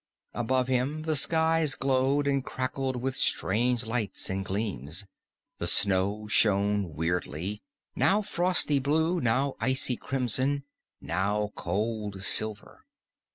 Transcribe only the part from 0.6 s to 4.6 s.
him the skies glowed and crackled with strange lights and